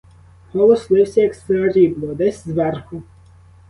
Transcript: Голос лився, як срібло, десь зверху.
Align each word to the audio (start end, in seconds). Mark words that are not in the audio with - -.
Голос 0.53 0.89
лився, 0.91 1.21
як 1.21 1.35
срібло, 1.35 2.13
десь 2.13 2.43
зверху. 2.43 3.03